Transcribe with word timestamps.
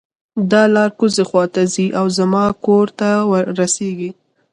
دا 0.51 0.61
لار 0.75 0.89
کوزۍ 0.99 1.23
خوا 1.29 1.43
ته 1.53 1.61
ځي 1.73 1.85
او 1.99 2.05
زما 2.17 2.43
کور 2.65 2.87
ته 2.99 3.09
رسیږي 3.59 4.09